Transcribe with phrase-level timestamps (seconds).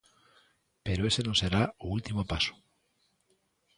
[0.85, 2.53] Pero ese non será o último paso.